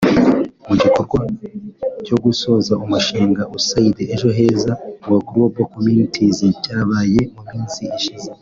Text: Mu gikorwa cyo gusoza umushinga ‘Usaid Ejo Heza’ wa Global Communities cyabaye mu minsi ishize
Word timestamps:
Mu 0.67 0.73
gikorwa 0.81 1.17
cyo 2.05 2.15
gusoza 2.23 2.73
umushinga 2.85 3.41
‘Usaid 3.57 3.95
Ejo 4.13 4.29
Heza’ 4.37 4.73
wa 5.11 5.19
Global 5.29 5.65
Communities 5.73 6.39
cyabaye 6.63 7.21
mu 7.35 7.41
minsi 7.51 7.81
ishize 7.99 8.27